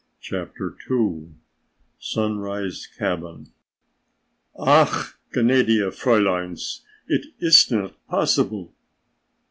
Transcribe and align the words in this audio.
CHAPTER 0.19 0.75
II 0.89 1.33
"Sunrise 1.99 2.87
Cabin" 2.87 3.51
"Ach, 4.57 5.15
gnädige 5.35 5.93
Fräuleins, 5.93 6.79
it 7.07 7.27
ist 7.37 7.71
not 7.71 8.03
possible." 8.07 8.73